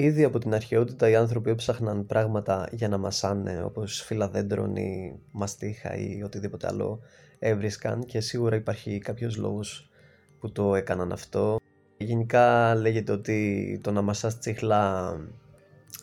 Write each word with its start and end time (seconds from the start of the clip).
Ήδη 0.00 0.24
από 0.24 0.38
την 0.38 0.54
αρχαιότητα 0.54 1.08
οι 1.08 1.14
άνθρωποι 1.14 1.50
έψαχναν 1.50 2.06
πράγματα 2.06 2.68
για 2.72 2.88
να 2.88 2.98
μασάνε 2.98 3.62
όπως 3.62 4.02
φυλαδέντρων 4.02 4.76
ή 4.76 5.20
μαστίχα 5.30 5.96
ή 5.96 6.22
οτιδήποτε 6.22 6.66
άλλο 6.66 7.00
έβρισκαν 7.38 8.04
και 8.04 8.20
σίγουρα 8.20 8.56
υπάρχει 8.56 8.98
κάποιος 8.98 9.36
λόγος 9.36 9.90
που 10.40 10.52
το 10.52 10.74
έκαναν 10.74 11.12
αυτό. 11.12 11.60
Γενικά 11.96 12.74
λέγεται 12.74 13.12
ότι 13.12 13.80
το 13.82 13.92
να 13.92 14.02
μασάς 14.02 14.38
τσίχλα 14.38 15.12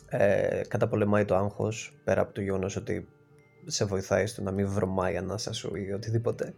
ε, 0.08 0.60
καταπολεμάει 0.68 1.24
το 1.24 1.36
άγχος 1.36 1.98
πέρα 2.04 2.20
από 2.20 2.32
το 2.32 2.40
γεγονός 2.40 2.76
ότι 2.76 3.08
σε 3.66 3.84
βοηθάει 3.84 4.26
στο 4.26 4.42
να 4.42 4.50
μην 4.50 4.68
βρωμάει 4.68 5.14
η 5.14 5.16
ανάσα 5.16 5.52
σου 5.52 5.76
ή 5.76 5.92
οτιδήποτε. 5.92 6.54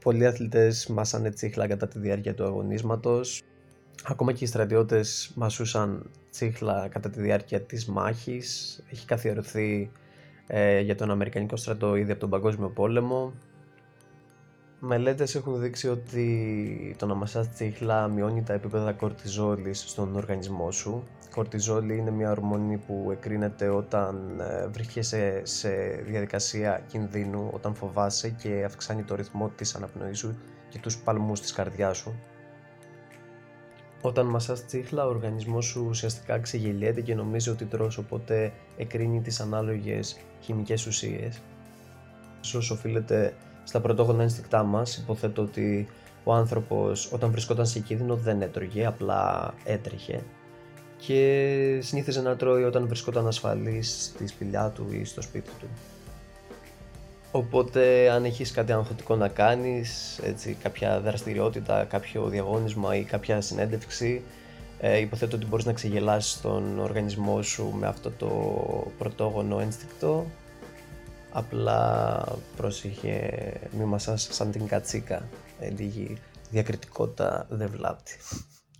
Πολλοί 0.00 0.26
αθλητές 0.26 0.86
μάσανε 0.86 1.30
τσίχλα 1.30 1.66
κατά 1.66 1.88
τη 1.88 1.98
διάρκεια 1.98 2.34
του 2.34 2.44
αγωνίσματος. 2.44 3.42
Ακόμα 4.04 4.32
και 4.32 4.44
οι 4.44 4.46
στρατιώτες 4.46 5.32
μασούσαν 5.34 6.10
τσίχλα 6.30 6.88
κατά 6.88 7.10
τη 7.10 7.20
διάρκεια 7.20 7.60
της 7.60 7.86
μάχης. 7.86 8.80
Έχει 8.90 9.06
καθιερωθεί 9.06 9.90
ε, 10.46 10.80
για 10.80 10.94
τον 10.96 11.10
Αμερικανικό 11.10 11.56
στρατό 11.56 11.96
ήδη 11.96 12.10
από 12.10 12.20
τον 12.20 12.30
Παγκόσμιο 12.30 12.68
Πόλεμο. 12.68 13.32
Μελέτες 14.78 15.34
έχουν 15.34 15.60
δείξει 15.60 15.88
ότι 15.88 16.96
το 16.98 17.06
να 17.06 17.14
μασάς 17.14 17.50
τσίχλα 17.50 18.08
μειώνει 18.08 18.42
τα 18.42 18.52
επίπεδα 18.52 18.92
κορτιζόλης 18.92 19.84
στον 19.86 20.16
οργανισμό 20.16 20.70
σου. 20.70 21.02
Κορτιζόλη 21.30 21.96
είναι 21.96 22.10
μια 22.10 22.30
ορμόνη 22.30 22.76
που 22.76 23.08
εκρίνεται 23.10 23.68
όταν 23.68 24.40
ε, 24.40 24.66
βρίσκεσαι 24.66 25.40
σε 25.44 25.68
διαδικασία 26.06 26.84
κινδύνου, 26.88 27.50
όταν 27.52 27.74
φοβάσαι 27.74 28.28
και 28.28 28.64
αυξάνει 28.64 29.02
το 29.02 29.14
ρυθμό 29.14 29.48
της 29.48 29.74
αναπνοής 29.74 30.18
σου 30.18 30.38
και 30.68 30.78
τους 30.78 30.98
παλμούς 30.98 31.40
της 31.40 31.52
καρδιάς 31.52 31.96
σου. 31.96 32.14
Όταν 34.06 34.26
μασάς 34.26 34.66
τσίχλα, 34.66 35.06
ο 35.06 35.08
οργανισμός 35.08 35.64
σου 35.64 35.86
ουσιαστικά 35.88 36.38
ξεγελιέται 36.38 37.00
και 37.00 37.14
νομίζει 37.14 37.50
ότι 37.50 37.64
τρως, 37.64 37.98
οπότε 37.98 38.52
εκρίνει 38.76 39.20
τις 39.20 39.40
ανάλογες 39.40 40.16
χημικές 40.40 40.86
ουσίες. 40.86 41.40
Ίσως 42.42 42.70
οφείλεται 42.70 43.34
στα 43.64 43.80
πρωτόγωνα 43.80 44.22
ένστικτά 44.22 44.62
μας, 44.62 44.96
υποθέτω 44.96 45.42
ότι 45.42 45.88
ο 46.24 46.32
άνθρωπος 46.32 47.12
όταν 47.12 47.30
βρισκόταν 47.30 47.66
σε 47.66 47.80
κίνδυνο 47.80 48.16
δεν 48.16 48.42
έτρωγε, 48.42 48.86
απλά 48.86 49.54
έτρεχε 49.64 50.22
και 50.96 51.78
συνήθιζε 51.82 52.22
να 52.22 52.36
τρώει 52.36 52.62
όταν 52.64 52.86
βρισκόταν 52.86 53.26
ασφαλής 53.26 54.04
στη 54.04 54.26
σπηλιά 54.26 54.70
του 54.74 54.86
ή 54.90 55.04
στο 55.04 55.22
σπίτι 55.22 55.50
του. 55.60 55.66
Οπότε 57.36 58.10
αν 58.10 58.24
έχεις 58.24 58.50
κάτι 58.50 58.72
αγχωτικό 58.72 59.16
να 59.16 59.28
κάνεις, 59.28 60.18
έτσι, 60.22 60.56
κάποια 60.62 61.00
δραστηριότητα, 61.00 61.84
κάποιο 61.84 62.28
διαγώνισμα 62.28 62.96
ή 62.96 63.04
κάποια 63.04 63.40
συνέντευξη, 63.40 64.22
ε, 64.78 64.98
υποθέτω 64.98 65.36
ότι 65.36 65.46
μπορείς 65.46 65.64
να 65.64 65.72
ξεγελάσεις 65.72 66.40
τον 66.40 66.78
οργανισμό 66.78 67.42
σου 67.42 67.72
με 67.78 67.86
αυτό 67.86 68.10
το 68.10 68.28
πρωτόγονο 68.98 69.58
ένστικτο. 69.60 70.26
Απλά 71.32 72.24
πρόσεχε 72.56 73.32
μη 73.78 73.84
μασάς 73.84 74.28
σαν 74.30 74.50
την 74.50 74.66
κατσίκα, 74.66 75.28
ε, 75.60 75.70
λίγη 75.70 76.16
διακριτικότητα 76.50 77.46
δεν 77.48 77.70
βλάπτει. 77.70 78.12